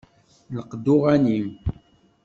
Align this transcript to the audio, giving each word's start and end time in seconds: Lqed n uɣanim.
Lqed 0.55 0.85
n 0.89 0.93
uɣanim. 0.95 1.49